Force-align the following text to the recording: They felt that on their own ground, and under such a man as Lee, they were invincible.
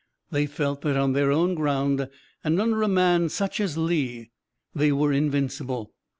They 0.31 0.47
felt 0.47 0.81
that 0.81 0.97
on 0.97 1.13
their 1.13 1.31
own 1.31 1.53
ground, 1.53 2.09
and 2.43 2.59
under 2.59 2.81
such 3.29 3.59
a 3.59 3.61
man 3.61 3.65
as 3.69 3.77
Lee, 3.77 4.31
they 4.73 4.91
were 4.91 5.13
invincible. 5.13 5.93